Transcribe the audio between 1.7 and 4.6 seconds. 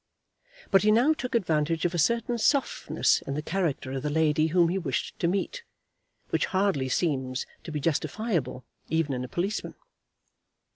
of a certain softness in the character of the lady